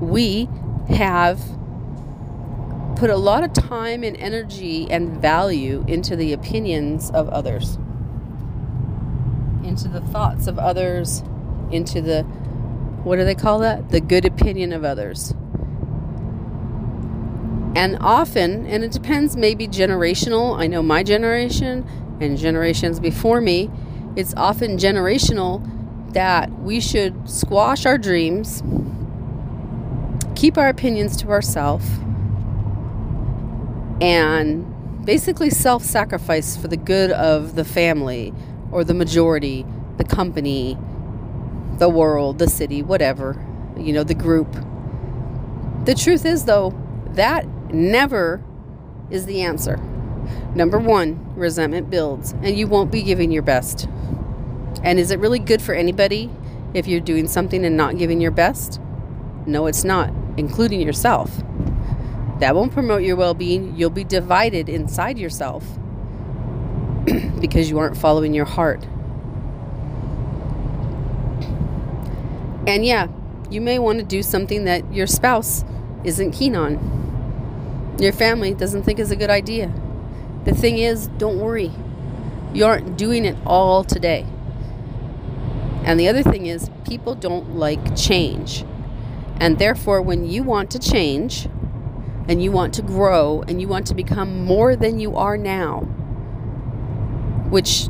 we 0.00 0.48
have 0.88 1.40
put 2.96 3.10
a 3.10 3.16
lot 3.16 3.44
of 3.44 3.52
time 3.52 4.02
and 4.02 4.16
energy 4.16 4.90
and 4.90 5.20
value 5.20 5.84
into 5.88 6.16
the 6.16 6.32
opinions 6.32 7.10
of 7.10 7.28
others, 7.28 7.76
into 9.64 9.88
the 9.88 10.00
thoughts 10.00 10.46
of 10.46 10.58
others, 10.58 11.22
into 11.70 12.00
the, 12.00 12.22
what 13.02 13.16
do 13.16 13.24
they 13.24 13.34
call 13.34 13.58
that? 13.58 13.90
The 13.90 14.00
good 14.00 14.24
opinion 14.24 14.72
of 14.72 14.84
others. 14.84 15.34
And 17.76 17.98
often, 18.00 18.66
and 18.66 18.84
it 18.84 18.92
depends 18.92 19.36
maybe 19.36 19.66
generational, 19.66 20.56
I 20.56 20.68
know 20.68 20.82
my 20.82 21.02
generation 21.02 21.84
and 22.20 22.38
generations 22.38 23.00
before 23.00 23.40
me, 23.40 23.70
it's 24.14 24.32
often 24.36 24.78
generational 24.78 25.68
that 26.12 26.52
we 26.60 26.80
should 26.80 27.28
squash 27.28 27.84
our 27.84 27.98
dreams, 27.98 28.62
keep 30.36 30.56
our 30.56 30.68
opinions 30.68 31.16
to 31.16 31.30
ourselves, 31.30 31.84
and 34.00 35.04
basically 35.04 35.50
self 35.50 35.82
sacrifice 35.82 36.56
for 36.56 36.68
the 36.68 36.76
good 36.76 37.10
of 37.10 37.54
the 37.54 37.64
family 37.64 38.32
or 38.72 38.84
the 38.84 38.94
majority, 38.94 39.64
the 39.98 40.04
company, 40.04 40.76
the 41.78 41.88
world, 41.88 42.38
the 42.38 42.48
city, 42.48 42.82
whatever, 42.82 43.36
you 43.76 43.92
know, 43.92 44.04
the 44.04 44.14
group. 44.14 44.52
The 45.84 45.94
truth 45.94 46.24
is, 46.24 46.44
though, 46.44 46.74
that 47.10 47.46
never 47.72 48.42
is 49.10 49.26
the 49.26 49.42
answer. 49.42 49.76
Number 50.54 50.78
one, 50.78 51.34
resentment 51.34 51.90
builds, 51.90 52.32
and 52.32 52.56
you 52.56 52.66
won't 52.66 52.90
be 52.90 53.02
giving 53.02 53.30
your 53.30 53.42
best. 53.42 53.88
And 54.82 54.98
is 54.98 55.10
it 55.10 55.18
really 55.18 55.38
good 55.38 55.60
for 55.60 55.74
anybody 55.74 56.30
if 56.72 56.86
you're 56.86 57.00
doing 57.00 57.28
something 57.28 57.64
and 57.64 57.76
not 57.76 57.98
giving 57.98 58.20
your 58.20 58.30
best? 58.30 58.80
No, 59.46 59.66
it's 59.66 59.84
not, 59.84 60.12
including 60.36 60.80
yourself. 60.80 61.42
That 62.44 62.54
won't 62.54 62.72
promote 62.72 63.04
your 63.04 63.16
well 63.16 63.32
being. 63.32 63.74
You'll 63.74 63.88
be 63.88 64.04
divided 64.04 64.68
inside 64.68 65.18
yourself 65.18 65.64
because 67.40 67.70
you 67.70 67.78
aren't 67.78 67.96
following 67.96 68.34
your 68.34 68.44
heart. 68.44 68.84
And 72.66 72.84
yeah, 72.84 73.08
you 73.48 73.62
may 73.62 73.78
want 73.78 74.00
to 74.00 74.04
do 74.04 74.22
something 74.22 74.64
that 74.64 74.92
your 74.92 75.06
spouse 75.06 75.64
isn't 76.04 76.32
keen 76.32 76.54
on, 76.54 77.96
your 77.98 78.12
family 78.12 78.52
doesn't 78.52 78.82
think 78.82 78.98
is 78.98 79.10
a 79.10 79.16
good 79.16 79.30
idea. 79.30 79.72
The 80.44 80.52
thing 80.52 80.76
is, 80.76 81.06
don't 81.06 81.38
worry. 81.38 81.72
You 82.52 82.66
aren't 82.66 82.98
doing 82.98 83.24
it 83.24 83.38
all 83.46 83.84
today. 83.84 84.26
And 85.82 85.98
the 85.98 86.08
other 86.08 86.22
thing 86.22 86.44
is, 86.44 86.68
people 86.86 87.14
don't 87.14 87.56
like 87.56 87.96
change. 87.96 88.66
And 89.40 89.58
therefore, 89.58 90.02
when 90.02 90.26
you 90.26 90.42
want 90.42 90.70
to 90.72 90.78
change 90.78 91.48
and 92.28 92.42
you 92.42 92.50
want 92.50 92.74
to 92.74 92.82
grow 92.82 93.42
and 93.48 93.60
you 93.60 93.68
want 93.68 93.86
to 93.86 93.94
become 93.94 94.44
more 94.44 94.76
than 94.76 94.98
you 94.98 95.16
are 95.16 95.36
now, 95.36 95.80
which 97.50 97.88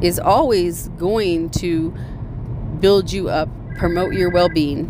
is 0.00 0.18
always 0.18 0.88
going 0.90 1.50
to 1.50 1.94
build 2.80 3.12
you 3.12 3.28
up, 3.28 3.48
promote 3.76 4.14
your 4.14 4.30
well 4.30 4.48
being. 4.48 4.88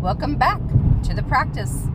Welcome 0.00 0.36
back 0.36 0.60
to 1.04 1.14
the 1.14 1.24
practice 1.24 1.86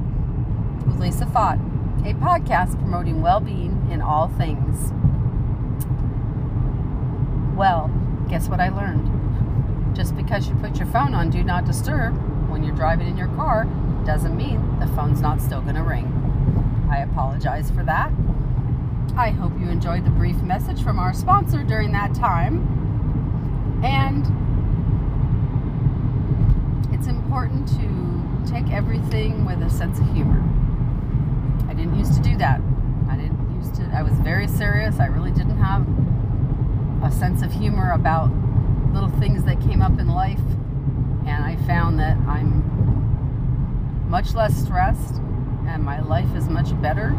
with 0.86 1.00
Lisa 1.00 1.26
Fott 1.26 1.72
a 2.06 2.14
podcast 2.16 2.80
promoting 2.80 3.22
well 3.22 3.40
being 3.40 3.88
in 3.92 4.02
all 4.02 4.28
things. 4.28 4.92
Well, 7.56 7.92
guess 8.28 8.50
what 8.50 8.60
I 8.60 8.70
learned? 8.70 9.11
Just 9.94 10.16
because 10.16 10.48
you 10.48 10.56
put 10.56 10.78
your 10.78 10.88
phone 10.88 11.14
on 11.14 11.30
Do 11.30 11.44
Not 11.44 11.66
Disturb 11.66 12.14
when 12.50 12.64
you're 12.64 12.76
driving 12.76 13.08
in 13.08 13.18
your 13.18 13.28
car 13.36 13.66
doesn't 14.06 14.36
mean 14.36 14.80
the 14.80 14.88
phone's 14.88 15.22
not 15.22 15.42
still 15.42 15.62
going 15.62 15.76
to 15.76 15.84
ring. 15.84 16.88
I 16.90 17.00
apologize 17.00 17.70
for 17.72 17.84
that. 17.84 18.12
I 19.16 19.30
hope 19.30 19.52
you 19.60 19.70
enjoyed 19.70 20.06
the 20.06 20.10
brief 20.10 20.38
message 20.38 20.82
from 20.84 20.98
our 20.98 21.14
sponsor 21.14 21.64
during 21.64 21.92
that 21.92 22.16
time. 22.16 22.68
And 23.84 24.26
it's 26.94 27.08
important 27.08 27.68
to 27.70 28.52
take 28.52 28.72
everything 28.72 29.46
with 29.46 29.62
a 29.62 29.70
sense 29.70 30.00
of 30.00 30.12
humor. 30.14 30.42
I 31.68 31.74
didn't 31.74 31.98
used 31.98 32.14
to 32.16 32.22
do 32.22 32.38
that. 32.38 32.62
I 33.10 33.18
didn't 33.18 33.56
used 33.56 33.76
to. 33.76 33.84
I 33.94 34.04
was 34.04 34.14
very 34.20 34.48
serious. 34.48 35.00
I 35.00 35.08
really 35.08 35.32
didn't 35.32 35.58
have 35.58 35.86
a 37.04 37.12
sense 37.12 37.42
of 37.42 37.52
humor 37.52 37.92
about 37.92 38.32
little 38.94 39.10
things 39.10 39.44
that 39.44 39.60
came 39.62 39.82
up 39.82 40.00
in 40.00 40.08
life, 40.08 40.42
and 41.26 41.44
I 41.44 41.56
found 41.68 42.00
that 42.00 42.18
I'm 42.28 42.62
much 44.10 44.34
less 44.34 44.56
stressed, 44.56 45.16
and 45.68 45.84
my 45.84 46.02
life 46.02 46.36
is 46.36 46.50
much 46.50 46.80
better, 46.82 47.16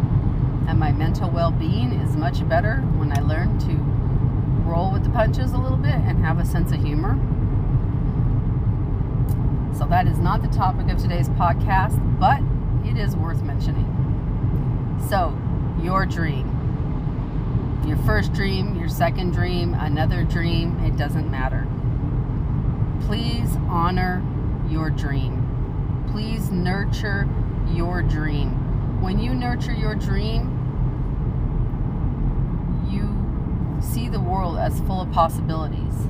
and 0.69 0.79
my 0.79 0.93
mental 0.93 1.31
well-being 1.31 1.93
is 1.93 2.17
much 2.17 2.47
better 2.49 2.77
when 2.97 3.17
I 3.17 3.21
learn 3.21 3.59
to 3.61 3.75
roll 4.69 4.93
with 4.93 5.05
the 5.05 5.11
punches 5.11 5.53
a 5.53 5.59
little 5.59 5.79
bit 5.79 5.95
and 5.95 6.25
have 6.25 6.39
a 6.39 6.45
sense 6.45 6.73
of 6.73 6.83
humor. 6.83 7.19
So 9.77 9.87
that 9.87 10.07
is 10.07 10.19
not 10.19 10.43
the 10.43 10.49
topic 10.49 10.91
of 10.91 10.99
today's 10.99 11.29
podcast, 11.31 11.99
but 12.21 12.41
it 12.87 12.99
is 12.99 13.17
worth 13.17 13.43
mentioning. 13.43 13.89
So, 15.09 15.37
your 15.83 16.07
dream. 16.07 16.52
Your 17.87 17.97
first 17.99 18.33
dream, 18.33 18.79
your 18.79 18.89
second 18.89 19.33
dream, 19.33 19.75
another 19.75 20.23
dream, 20.23 20.79
it 20.85 20.97
doesn't 20.97 21.29
matter. 21.31 21.67
Please 23.07 23.57
honor 23.69 24.23
your 24.69 24.89
dream. 24.89 26.07
Please 26.13 26.53
nurture 26.53 27.29
your 27.73 28.03
dream. 28.03 29.03
When 29.03 29.19
you 29.19 29.35
nurture 29.35 29.73
your 29.73 29.97
dream, 29.97 30.59
you 32.89 33.83
see 33.83 34.09
the 34.09 34.21
world 34.21 34.59
as 34.59 34.79
full 34.83 35.01
of 35.01 35.11
possibilities. 35.11 36.07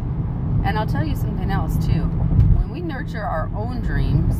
And 0.64 0.78
I'll 0.78 0.86
tell 0.86 1.06
you 1.06 1.16
something 1.16 1.50
else 1.50 1.74
too. 1.86 2.02
When 2.02 2.70
we 2.70 2.82
nurture 2.82 3.24
our 3.24 3.50
own 3.56 3.80
dreams, 3.80 4.36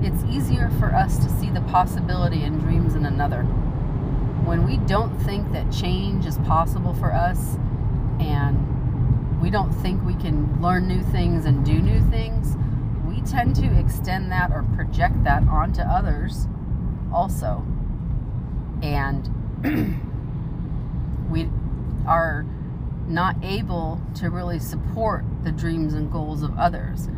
it's 0.00 0.22
easier 0.24 0.70
for 0.78 0.94
us 0.94 1.18
to 1.18 1.28
see 1.28 1.50
the 1.50 1.60
possibility 1.62 2.44
in 2.44 2.58
dreams 2.58 2.94
in 2.94 3.04
another 3.04 3.42
when 4.44 4.66
we 4.66 4.76
don't 4.78 5.16
think 5.20 5.52
that 5.52 5.70
change 5.72 6.26
is 6.26 6.38
possible 6.38 6.94
for 6.94 7.12
us 7.12 7.56
and 8.20 9.40
we 9.40 9.50
don't 9.50 9.72
think 9.72 10.04
we 10.04 10.14
can 10.14 10.60
learn 10.60 10.86
new 10.86 11.02
things 11.02 11.44
and 11.44 11.64
do 11.64 11.80
new 11.80 12.00
things, 12.10 12.56
we 13.06 13.20
tend 13.22 13.56
to 13.56 13.78
extend 13.78 14.30
that 14.30 14.50
or 14.50 14.62
project 14.74 15.24
that 15.24 15.42
onto 15.48 15.82
others 15.82 16.46
also. 17.12 17.64
And 18.82 19.28
we 21.30 21.48
are 22.06 22.44
not 23.06 23.36
able 23.42 24.00
to 24.14 24.30
really 24.30 24.58
support 24.58 25.24
the 25.44 25.52
dreams 25.52 25.94
and 25.94 26.10
goals 26.10 26.42
of 26.42 26.56
others. 26.58 27.08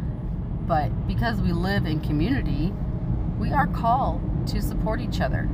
But 0.66 1.07
because 1.07 1.40
we 1.40 1.52
live 1.52 1.87
in 1.87 2.00
community, 2.00 2.73
we 3.38 3.52
are 3.52 3.66
called 3.66 4.47
to 4.49 4.62
support 4.62 5.00
each 5.00 5.21
other. 5.21 5.49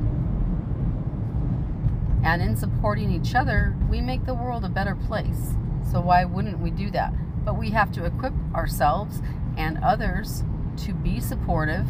And 2.23 2.41
in 2.41 2.55
supporting 2.55 3.11
each 3.11 3.33
other, 3.33 3.75
we 3.89 3.99
make 4.01 4.25
the 4.25 4.33
world 4.33 4.63
a 4.63 4.69
better 4.69 4.95
place. 4.95 5.53
So 5.91 5.99
why 5.99 6.23
wouldn't 6.23 6.59
we 6.59 6.69
do 6.69 6.91
that? 6.91 7.13
But 7.43 7.57
we 7.57 7.71
have 7.71 7.91
to 7.93 8.05
equip 8.05 8.33
ourselves 8.53 9.21
and 9.57 9.79
others 9.83 10.43
to 10.77 10.93
be 10.93 11.19
supportive, 11.19 11.87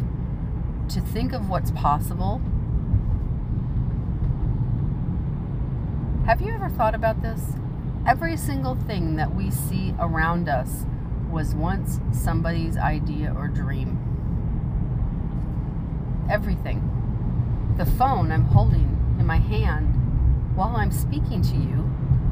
to 0.88 1.00
think 1.00 1.32
of 1.32 1.48
what's 1.48 1.70
possible. 1.70 2.40
Have 6.26 6.40
you 6.40 6.54
ever 6.54 6.68
thought 6.68 6.94
about 6.94 7.20
this? 7.20 7.52
Every 8.06 8.36
single 8.36 8.74
thing 8.74 9.16
that 9.16 9.34
we 9.34 9.50
see 9.50 9.94
around 9.98 10.48
us 10.48 10.86
was 11.30 11.54
once 11.54 12.00
somebody's 12.10 12.76
idea 12.76 13.34
or 13.36 13.48
dream. 13.48 13.98
Everything. 16.30 16.88
The 17.76 17.86
phone 17.86 18.32
I'm 18.32 18.44
holding 18.44 19.16
in 19.18 19.26
my 19.26 19.38
hand 19.38 20.01
while 20.54 20.76
I'm 20.76 20.90
speaking 20.90 21.42
to 21.42 21.56
you, 21.56 21.82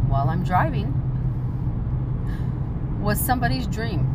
while 0.08 0.28
I'm 0.28 0.44
driving, 0.44 0.94
was 3.00 3.18
somebody's 3.18 3.66
dream. 3.66 4.06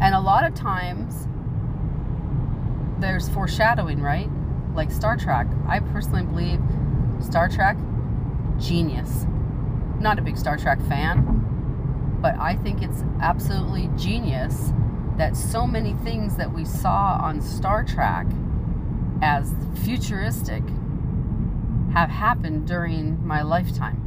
And 0.00 0.14
a 0.14 0.20
lot 0.20 0.44
of 0.44 0.54
times 0.54 1.28
there's 2.98 3.28
foreshadowing, 3.28 4.00
right? 4.00 4.30
Like 4.74 4.90
Star 4.90 5.16
Trek. 5.16 5.46
I 5.66 5.80
personally 5.80 6.24
believe 6.24 6.60
Star 7.20 7.48
Trek, 7.48 7.76
genius. 8.58 9.26
Not 9.98 10.18
a 10.18 10.22
big 10.22 10.36
Star 10.36 10.56
Trek 10.56 10.80
fan, 10.82 12.18
but 12.22 12.36
I 12.38 12.56
think 12.56 12.82
it's 12.82 13.04
absolutely 13.20 13.90
genius 13.96 14.72
that 15.16 15.36
so 15.36 15.66
many 15.66 15.94
things 15.94 16.36
that 16.36 16.52
we 16.52 16.64
saw 16.64 17.18
on 17.20 17.40
Star 17.40 17.82
Trek 17.82 18.26
as 19.20 19.52
futuristic 19.84 20.62
have 21.92 22.10
happened 22.10 22.66
during 22.66 23.26
my 23.26 23.42
lifetime. 23.42 24.04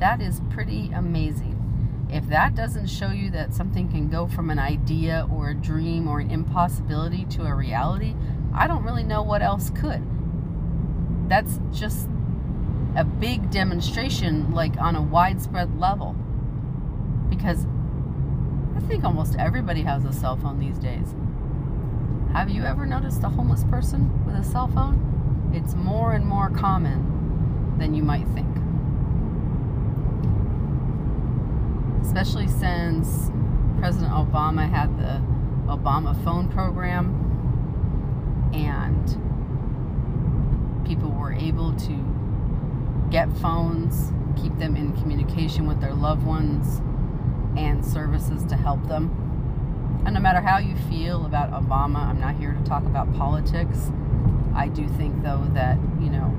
That 0.00 0.20
is 0.20 0.40
pretty 0.50 0.90
amazing. 0.94 1.56
If 2.10 2.28
that 2.28 2.54
doesn't 2.54 2.86
show 2.86 3.10
you 3.10 3.30
that 3.30 3.52
something 3.52 3.88
can 3.88 4.08
go 4.08 4.26
from 4.26 4.48
an 4.50 4.58
idea 4.58 5.26
or 5.30 5.50
a 5.50 5.54
dream 5.54 6.08
or 6.08 6.20
an 6.20 6.30
impossibility 6.30 7.24
to 7.26 7.44
a 7.44 7.54
reality, 7.54 8.14
I 8.54 8.66
don't 8.66 8.84
really 8.84 9.04
know 9.04 9.22
what 9.22 9.42
else 9.42 9.70
could. 9.70 10.02
That's 11.28 11.60
just 11.72 12.08
a 12.96 13.04
big 13.04 13.50
demonstration, 13.50 14.52
like 14.52 14.76
on 14.78 14.96
a 14.96 15.02
widespread 15.02 15.78
level. 15.78 16.16
Because 17.28 17.66
I 18.76 18.80
think 18.80 19.04
almost 19.04 19.36
everybody 19.36 19.82
has 19.82 20.04
a 20.04 20.12
cell 20.12 20.36
phone 20.36 20.58
these 20.58 20.78
days. 20.78 21.14
Have 22.32 22.48
you 22.48 22.62
ever 22.62 22.86
noticed 22.86 23.22
a 23.22 23.28
homeless 23.28 23.64
person 23.64 24.24
with 24.24 24.34
a 24.34 24.44
cell 24.44 24.68
phone? 24.68 25.17
It's 25.52 25.74
more 25.74 26.12
and 26.12 26.24
more 26.24 26.50
common 26.50 27.76
than 27.78 27.94
you 27.94 28.02
might 28.02 28.26
think. 28.28 28.58
especially 32.08 32.48
since 32.48 33.30
President 33.78 34.10
Obama 34.10 34.68
had 34.68 34.98
the 34.98 35.22
Obama 35.70 36.12
phone 36.24 36.48
program 36.48 37.14
and 38.52 39.06
people 40.84 41.10
were 41.10 41.32
able 41.32 41.72
to 41.74 43.06
get 43.10 43.30
phones, 43.36 44.10
keep 44.40 44.56
them 44.58 44.74
in 44.74 44.96
communication 45.00 45.68
with 45.68 45.80
their 45.80 45.94
loved 45.94 46.24
ones, 46.24 46.80
and 47.56 47.84
services 47.84 48.42
to 48.46 48.56
help 48.56 48.82
them. 48.88 50.02
And 50.04 50.14
no 50.14 50.20
matter 50.20 50.40
how 50.40 50.58
you 50.58 50.74
feel 50.90 51.24
about 51.24 51.52
Obama, 51.52 52.06
I'm 52.08 52.18
not 52.18 52.36
here 52.36 52.52
to 52.52 52.64
talk 52.64 52.84
about 52.84 53.14
politics. 53.14 53.92
I 54.58 54.66
do 54.66 54.88
think, 54.88 55.22
though, 55.22 55.46
that, 55.54 55.78
you 56.00 56.10
know, 56.10 56.34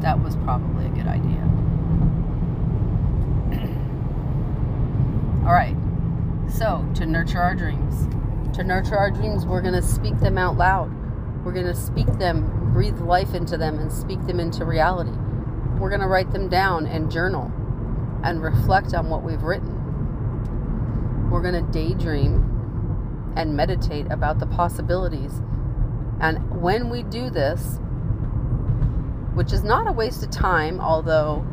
that 0.00 0.22
was 0.22 0.36
probably 0.36 0.86
a 0.86 0.90
good 0.90 1.08
idea. 1.08 1.42
All 5.44 5.52
right. 5.52 5.76
So, 6.48 6.88
to 6.94 7.06
nurture 7.06 7.40
our 7.40 7.56
dreams. 7.56 8.06
To 8.56 8.62
nurture 8.62 8.96
our 8.96 9.10
dreams, 9.10 9.44
we're 9.46 9.62
going 9.62 9.74
to 9.74 9.82
speak 9.82 10.20
them 10.20 10.38
out 10.38 10.56
loud. 10.56 10.92
We're 11.44 11.52
going 11.52 11.66
to 11.66 11.74
speak 11.74 12.06
them, 12.18 12.72
breathe 12.72 13.00
life 13.00 13.34
into 13.34 13.56
them, 13.56 13.80
and 13.80 13.92
speak 13.92 14.24
them 14.26 14.38
into 14.38 14.64
reality. 14.64 15.16
We're 15.80 15.88
going 15.88 16.02
to 16.02 16.06
write 16.06 16.30
them 16.30 16.48
down 16.48 16.86
and 16.86 17.10
journal 17.10 17.50
and 18.22 18.40
reflect 18.42 18.94
on 18.94 19.10
what 19.10 19.24
we've 19.24 19.42
written. 19.42 21.30
We're 21.30 21.42
going 21.42 21.54
to 21.54 21.72
daydream 21.72 23.32
and 23.36 23.56
meditate 23.56 24.06
about 24.10 24.38
the 24.38 24.46
possibilities. 24.46 25.42
And 26.20 26.60
when 26.60 26.90
we 26.90 27.02
do 27.02 27.30
this, 27.30 27.78
which 29.34 29.52
is 29.52 29.62
not 29.62 29.86
a 29.86 29.92
waste 29.92 30.22
of 30.22 30.30
time, 30.30 30.80
although 30.80 31.46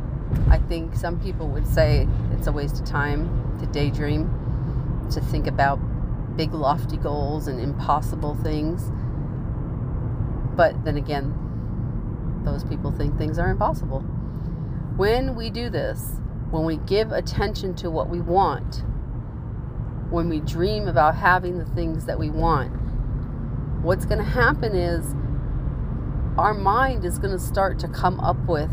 I 0.49 0.57
think 0.57 0.95
some 0.95 1.19
people 1.19 1.47
would 1.49 1.65
say 1.65 2.07
it's 2.31 2.47
a 2.47 2.51
waste 2.51 2.79
of 2.79 2.85
time 2.85 3.57
to 3.59 3.65
daydream, 3.67 5.07
to 5.11 5.21
think 5.21 5.47
about 5.47 5.79
big, 6.35 6.53
lofty 6.53 6.97
goals 6.97 7.47
and 7.47 7.59
impossible 7.59 8.35
things. 8.43 8.91
But 10.55 10.83
then 10.83 10.97
again, 10.97 11.33
those 12.43 12.63
people 12.63 12.91
think 12.91 13.17
things 13.17 13.39
are 13.39 13.49
impossible. 13.49 14.01
When 14.97 15.35
we 15.35 15.49
do 15.49 15.69
this, 15.69 16.19
when 16.49 16.65
we 16.65 16.77
give 16.77 17.11
attention 17.11 17.75
to 17.75 17.89
what 17.89 18.09
we 18.09 18.19
want, 18.19 18.83
when 20.09 20.29
we 20.29 20.39
dream 20.39 20.87
about 20.87 21.15
having 21.15 21.57
the 21.57 21.65
things 21.65 22.05
that 22.05 22.17
we 22.17 22.29
want, 22.29 22.73
what's 23.87 24.05
going 24.05 24.17
to 24.17 24.23
happen 24.23 24.75
is 24.75 25.15
our 26.37 26.53
mind 26.53 27.05
is 27.05 27.17
going 27.17 27.31
to 27.31 27.39
start 27.39 27.79
to 27.79 27.87
come 27.87 28.19
up 28.19 28.37
with 28.45 28.69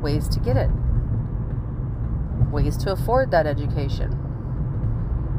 ways 0.00 0.28
to 0.28 0.38
get 0.38 0.56
it 0.56 0.70
ways 2.52 2.76
to 2.76 2.92
afford 2.92 3.32
that 3.32 3.48
education, 3.48 4.16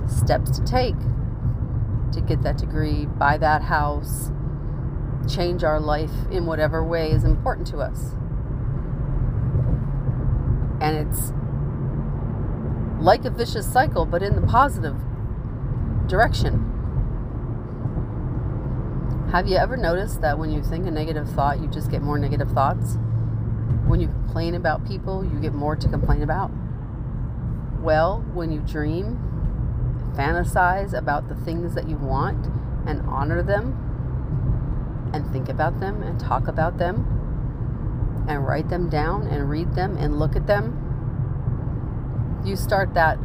steps 0.05 0.59
to 0.59 0.63
take 0.65 0.99
to 2.11 2.21
get 2.21 2.43
that 2.43 2.57
degree, 2.57 3.05
buy 3.05 3.37
that 3.37 3.61
house, 3.63 4.31
change 5.33 5.63
our 5.63 5.79
life 5.79 6.11
in 6.29 6.45
whatever 6.45 6.83
way 6.83 7.09
is 7.11 7.23
important 7.23 7.65
to 7.67 7.77
us. 7.77 8.11
And 10.81 11.07
it's 11.07 11.31
like 13.01 13.23
a 13.23 13.29
vicious 13.29 13.71
cycle, 13.71 14.05
but 14.05 14.21
in 14.21 14.35
the 14.35 14.45
positive 14.45 14.97
direction. 16.05 16.74
Have 19.31 19.47
you 19.47 19.57
ever 19.57 19.75
noticed 19.75 20.21
that 20.21 20.37
when 20.37 20.51
you 20.51 20.63
think 20.63 20.87
a 20.87 20.91
negative 20.91 21.29
thought, 21.29 21.59
you 21.59 21.67
just 21.67 21.91
get 21.91 22.01
more 22.01 22.17
negative 22.17 22.51
thoughts? 22.51 22.97
When 23.87 23.99
you 23.99 24.07
complain 24.07 24.55
about 24.55 24.87
people, 24.87 25.23
you 25.23 25.39
get 25.39 25.53
more 25.53 25.75
to 25.75 25.87
complain 25.87 26.21
about? 26.21 26.51
well 27.85 28.25
when 28.33 28.51
you 28.51 28.59
dream, 28.61 29.19
fantasize 30.17 30.97
about 30.97 31.29
the 31.29 31.35
things 31.35 31.75
that 31.75 31.87
you 31.87 31.95
want 31.95 32.47
and 32.87 32.99
honor 33.01 33.43
them 33.43 33.79
and 35.13 35.31
think 35.31 35.47
about 35.47 35.79
them 35.79 36.01
and 36.01 36.19
talk 36.19 36.47
about 36.47 36.79
them 36.79 37.05
and 38.27 38.45
write 38.45 38.69
them 38.69 38.89
down 38.89 39.27
and 39.27 39.49
read 39.49 39.75
them 39.75 39.95
and 39.97 40.17
look 40.17 40.35
at 40.35 40.47
them. 40.47 40.81
You 42.43 42.55
start 42.55 42.95
that 42.95 43.19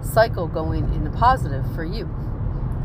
cycle 0.00 0.48
going 0.48 0.92
in 0.94 1.06
a 1.06 1.10
positive 1.10 1.64
for 1.74 1.84
you. 1.84 2.08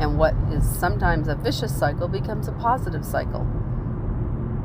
And 0.02 0.18
what 0.18 0.34
is 0.50 0.68
sometimes 0.68 1.28
a 1.28 1.36
vicious 1.36 1.72
cycle 1.78 2.08
becomes 2.08 2.48
a 2.48 2.52
positive 2.52 3.04
cycle. 3.04 3.44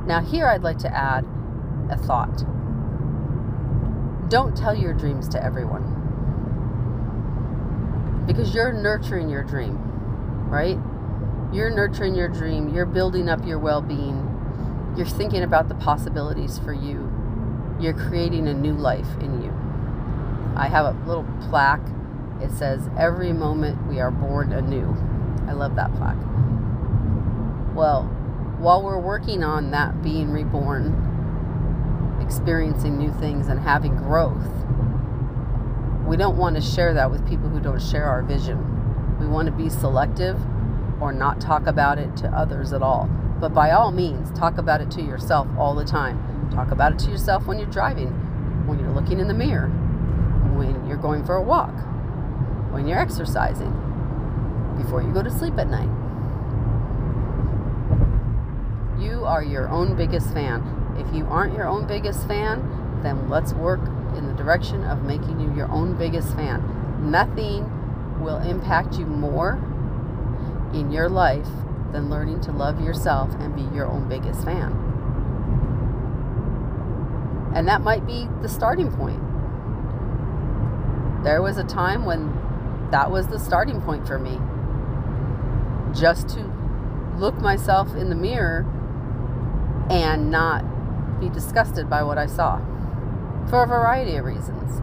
Now, 0.07 0.19
here 0.19 0.47
I'd 0.47 0.63
like 0.63 0.79
to 0.79 0.91
add 0.91 1.25
a 1.91 1.95
thought. 1.95 2.43
Don't 4.31 4.57
tell 4.57 4.73
your 4.73 4.93
dreams 4.93 5.29
to 5.29 5.43
everyone 5.43 5.93
because 8.25 8.55
you're 8.55 8.73
nurturing 8.73 9.29
your 9.29 9.43
dream, 9.43 9.77
right? 10.49 10.79
You're 11.53 11.69
nurturing 11.69 12.15
your 12.15 12.29
dream, 12.29 12.73
you're 12.73 12.87
building 12.87 13.29
up 13.29 13.45
your 13.45 13.59
well 13.59 13.81
being, 13.81 14.95
you're 14.97 15.05
thinking 15.05 15.43
about 15.43 15.69
the 15.69 15.75
possibilities 15.75 16.57
for 16.57 16.73
you, 16.73 17.11
you're 17.79 17.93
creating 17.93 18.47
a 18.47 18.55
new 18.55 18.73
life 18.73 19.15
in 19.21 19.43
you. 19.43 19.53
I 20.57 20.67
have 20.67 20.87
a 20.87 20.97
little 21.07 21.27
plaque. 21.47 21.87
It 22.41 22.49
says, 22.49 22.89
Every 22.97 23.33
moment 23.33 23.87
we 23.87 23.99
are 23.99 24.09
born 24.09 24.51
anew. 24.51 24.97
I 25.47 25.53
love 25.53 25.75
that 25.75 25.93
plaque. 25.95 26.17
Well, 27.75 28.03
while 28.59 28.83
we're 28.83 28.99
working 28.99 29.43
on 29.43 29.71
that 29.71 30.01
being 30.01 30.31
reborn, 30.31 31.05
experiencing 32.21 32.97
new 32.97 33.11
things, 33.13 33.47
and 33.47 33.59
having 33.59 33.95
growth, 33.95 34.47
we 36.07 36.17
don't 36.17 36.37
want 36.37 36.55
to 36.55 36.61
share 36.61 36.93
that 36.93 37.11
with 37.11 37.27
people 37.27 37.49
who 37.49 37.59
don't 37.59 37.81
share 37.81 38.05
our 38.05 38.23
vision. 38.23 39.17
We 39.19 39.27
want 39.27 39.45
to 39.47 39.51
be 39.51 39.69
selective 39.69 40.39
or 41.01 41.11
not 41.11 41.39
talk 41.39 41.67
about 41.67 41.99
it 41.99 42.17
to 42.17 42.27
others 42.29 42.73
at 42.73 42.81
all. 42.81 43.09
But 43.39 43.53
by 43.53 43.71
all 43.71 43.91
means, 43.91 44.31
talk 44.31 44.57
about 44.57 44.81
it 44.81 44.89
to 44.91 45.01
yourself 45.01 45.47
all 45.57 45.75
the 45.75 45.85
time. 45.85 46.49
Talk 46.51 46.71
about 46.71 46.93
it 46.93 46.99
to 46.99 47.11
yourself 47.11 47.45
when 47.45 47.59
you're 47.59 47.69
driving, 47.69 48.09
when 48.65 48.79
you're 48.79 48.91
looking 48.91 49.19
in 49.19 49.27
the 49.27 49.33
mirror, 49.33 49.67
when 50.55 50.87
you're 50.87 50.97
going 50.97 51.23
for 51.23 51.35
a 51.35 51.41
walk, 51.41 51.75
when 52.71 52.87
you're 52.87 52.99
exercising, 52.99 53.71
before 54.77 55.01
you 55.01 55.11
go 55.11 55.21
to 55.21 55.31
sleep 55.31 55.57
at 55.57 55.69
night. 55.69 55.89
You 58.99 59.25
are 59.25 59.43
your 59.43 59.69
own 59.69 59.95
biggest 59.95 60.33
fan. 60.33 60.95
If 60.97 61.13
you 61.15 61.25
aren't 61.27 61.55
your 61.55 61.67
own 61.67 61.85
biggest 61.87 62.27
fan, 62.27 63.01
then 63.03 63.29
let's 63.29 63.53
work 63.53 63.81
in 64.15 64.27
the 64.27 64.33
direction 64.33 64.83
of 64.83 65.03
making 65.03 65.39
you 65.39 65.53
your 65.53 65.71
own 65.71 65.97
biggest 65.97 66.35
fan. 66.35 67.11
Nothing 67.11 67.69
will 68.19 68.37
impact 68.37 68.97
you 68.97 69.05
more 69.05 69.53
in 70.73 70.91
your 70.91 71.09
life 71.09 71.47
than 71.91 72.09
learning 72.09 72.41
to 72.41 72.51
love 72.51 72.81
yourself 72.81 73.33
and 73.39 73.55
be 73.55 73.75
your 73.75 73.85
own 73.85 74.09
biggest 74.09 74.43
fan. 74.43 74.71
And 77.55 77.67
that 77.67 77.81
might 77.81 78.05
be 78.05 78.27
the 78.41 78.49
starting 78.49 78.91
point. 78.91 79.21
There 81.23 81.41
was 81.41 81.57
a 81.57 81.63
time 81.63 82.05
when 82.05 82.33
that 82.91 83.09
was 83.09 83.27
the 83.27 83.39
starting 83.39 83.81
point 83.81 84.07
for 84.07 84.19
me. 84.19 84.39
Just 85.97 86.29
to 86.29 86.43
look 87.17 87.41
myself 87.41 87.95
in 87.95 88.09
the 88.09 88.15
mirror 88.15 88.65
and 89.89 90.29
not 90.29 90.63
be 91.19 91.29
disgusted 91.29 91.89
by 91.89 92.03
what 92.03 92.17
I 92.17 92.27
saw 92.27 92.59
for 93.49 93.63
a 93.63 93.67
variety 93.67 94.15
of 94.17 94.25
reasons. 94.25 94.81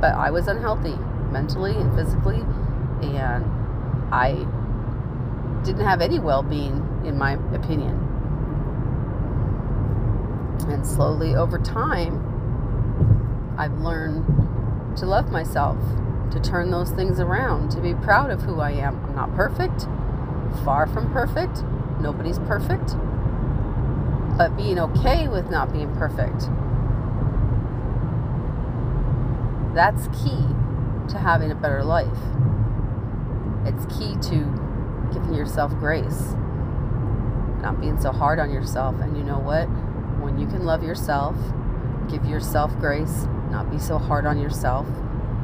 But 0.00 0.14
I 0.14 0.30
was 0.30 0.46
unhealthy 0.46 0.96
mentally 1.30 1.74
and 1.74 1.94
physically, 1.94 2.44
and 3.02 3.44
I 4.12 4.46
didn't 5.64 5.86
have 5.86 6.00
any 6.02 6.18
well 6.18 6.42
being, 6.42 7.02
in 7.04 7.16
my 7.16 7.32
opinion. 7.54 8.02
And 10.68 10.86
slowly 10.86 11.34
over 11.34 11.58
time, 11.58 13.54
I've 13.56 13.78
learned 13.78 14.96
to 14.98 15.06
love 15.06 15.30
myself, 15.30 15.78
to 16.32 16.40
turn 16.40 16.70
those 16.70 16.90
things 16.90 17.20
around, 17.20 17.70
to 17.70 17.80
be 17.80 17.94
proud 17.94 18.30
of 18.30 18.42
who 18.42 18.60
I 18.60 18.72
am. 18.72 19.02
I'm 19.06 19.14
not 19.14 19.34
perfect, 19.34 19.86
far 20.64 20.86
from 20.86 21.12
perfect. 21.12 21.62
Nobody's 22.00 22.38
perfect. 22.40 22.96
But 24.36 24.56
being 24.56 24.78
okay 24.78 25.28
with 25.28 25.50
not 25.50 25.72
being 25.72 25.94
perfect. 25.96 26.48
That's 29.74 30.08
key 30.08 30.44
to 31.08 31.18
having 31.18 31.50
a 31.50 31.54
better 31.54 31.84
life. 31.84 32.18
It's 33.64 33.84
key 33.96 34.14
to 34.30 34.66
giving 35.12 35.34
yourself 35.34 35.72
grace, 35.78 36.34
not 37.62 37.80
being 37.80 38.00
so 38.00 38.12
hard 38.12 38.38
on 38.38 38.50
yourself. 38.50 39.00
And 39.00 39.16
you 39.16 39.22
know 39.22 39.38
what? 39.38 39.66
When 40.22 40.38
you 40.38 40.46
can 40.46 40.64
love 40.64 40.82
yourself, 40.82 41.36
give 42.10 42.24
yourself 42.24 42.76
grace, 42.78 43.26
not 43.50 43.70
be 43.70 43.78
so 43.78 43.98
hard 43.98 44.26
on 44.26 44.40
yourself, 44.40 44.86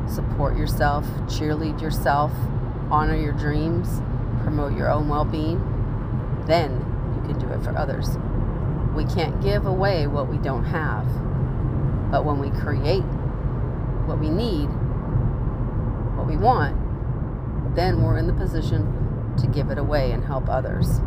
support 0.09 0.57
yourself, 0.57 1.05
cheerlead 1.27 1.81
yourself, 1.81 2.33
honor 2.91 3.17
your 3.17 3.33
dreams, 3.33 4.01
promote 4.43 4.77
your 4.77 4.91
own 4.91 5.09
well 5.09 5.25
being, 5.25 5.59
then 6.47 6.73
you 7.17 7.23
can 7.29 7.39
do 7.39 7.53
it 7.53 7.63
for 7.63 7.77
others. 7.77 8.19
We 8.95 9.05
can't 9.05 9.41
give 9.43 9.67
away 9.67 10.07
what 10.07 10.29
we 10.29 10.39
don't 10.39 10.65
have. 10.65 11.07
But 12.11 12.25
when 12.25 12.39
we 12.39 12.51
create 12.51 13.05
what 14.07 14.19
we 14.19 14.29
need, 14.29 14.67
what 16.17 16.27
we 16.27 16.37
want, 16.37 16.77
then 17.75 18.03
we're 18.03 18.19
in 18.19 18.27
the 18.27 18.35
position 18.35 19.35
to 19.39 19.47
give 19.47 19.71
it 19.71 19.79
away 19.79 20.13
and 20.13 20.25
help 20.25 20.49
others. 20.49 20.99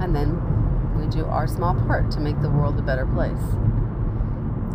And 0.00 0.14
then 0.14 0.98
we 0.98 1.06
do 1.06 1.24
our 1.24 1.46
small 1.46 1.74
part 1.74 2.10
to 2.12 2.20
make 2.20 2.40
the 2.42 2.50
world 2.50 2.78
a 2.78 2.82
better 2.82 3.06
place. 3.06 3.56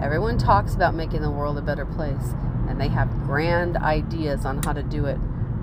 Everyone 0.01 0.37
talks 0.37 0.73
about 0.73 0.95
making 0.95 1.21
the 1.21 1.31
world 1.31 1.57
a 1.57 1.61
better 1.61 1.85
place, 1.85 2.33
and 2.73 2.81
they 2.81 2.87
have 2.87 3.07
grand 3.21 3.77
ideas 3.77 4.45
on 4.45 4.59
how 4.63 4.73
to 4.73 4.81
do 4.81 5.05
it. 5.05 5.19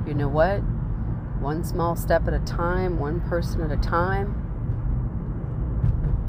You 0.06 0.14
know 0.14 0.28
what? 0.28 0.58
One 1.40 1.64
small 1.64 1.96
step 1.96 2.28
at 2.28 2.34
a 2.34 2.38
time, 2.38 3.00
one 3.00 3.20
person 3.22 3.60
at 3.62 3.72
a 3.72 3.76
time, 3.76 4.32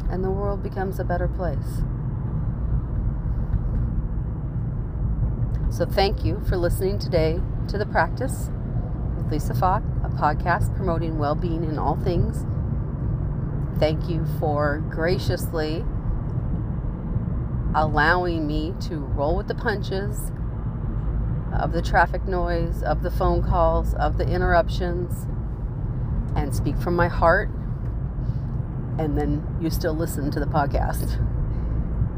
and 0.10 0.24
the 0.24 0.32
world 0.32 0.64
becomes 0.64 1.00
a 1.00 1.04
better 1.04 1.28
place. 1.28 1.84
So, 5.70 5.86
thank 5.86 6.26
you 6.26 6.42
for 6.50 6.58
listening 6.58 6.98
today 6.98 7.40
to 7.68 7.78
The 7.78 7.86
Practice 7.86 8.50
with 9.16 9.32
Lisa 9.32 9.54
Falk, 9.54 9.84
a 10.04 10.10
podcast 10.10 10.76
promoting 10.76 11.20
well 11.20 11.36
being 11.36 11.64
in 11.64 11.78
all 11.78 11.96
things. 11.96 12.44
Thank 13.80 14.10
you 14.10 14.26
for 14.40 14.80
graciously 14.90 15.86
allowing 17.76 18.48
me 18.48 18.74
to 18.82 18.98
roll 18.98 19.38
with 19.38 19.48
the 19.48 19.56
punches 19.56 20.32
of 21.54 21.74
the 21.74 21.82
traffic 21.82 22.28
noise, 22.28 22.84
of 22.84 23.04
the 23.04 23.12
phone 23.12 23.44
calls, 23.44 23.94
of 23.96 24.18
the 24.18 24.28
interruptions, 24.28 25.26
and 26.36 26.56
speak 26.56 26.78
from 26.78 26.96
my 26.96 27.08
heart. 27.08 27.50
And 28.98 29.18
then 29.18 29.58
you 29.60 29.70
still 29.70 29.94
listen 29.94 30.32
to 30.32 30.40
the 30.40 30.46
podcast. 30.46 31.20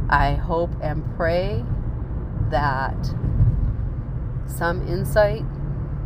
I 0.09 0.33
hope 0.33 0.71
and 0.81 1.03
pray 1.15 1.65
that 2.49 3.15
some 4.45 4.87
insight 4.87 5.43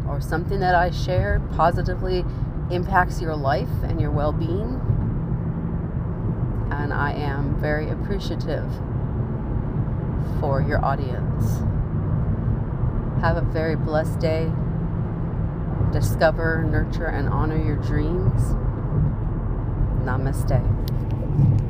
or 0.08 0.22
something 0.22 0.60
that 0.60 0.76
I 0.76 0.92
shared 0.92 1.50
positively 1.52 2.24
impacts 2.72 3.22
your 3.22 3.36
life 3.36 3.70
and 3.84 4.00
your 4.00 4.12
well 4.12 4.32
being. 4.32 4.82
And 6.72 6.94
I 6.94 7.14
am 7.14 7.60
very 7.60 7.90
appreciative 7.90 8.70
for 10.40 10.62
your 10.62 10.84
audience. 10.84 11.62
Have 13.22 13.38
a 13.38 13.42
very 13.42 13.76
blessed 13.76 14.20
day. 14.20 14.52
Discover, 15.92 16.64
nurture, 16.64 17.08
and 17.08 17.28
honor 17.28 17.58
your 17.58 17.78
dreams. 17.78 18.42
Namaste. 20.06 21.67